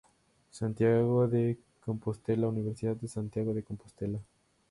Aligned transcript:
Santiago 0.49 1.27
de 1.27 1.59
Compostela: 1.79 2.47
Universidad 2.47 2.95
de 2.95 3.07
Santiago 3.07 3.53
de 3.53 3.61
Compostela. 3.61 4.19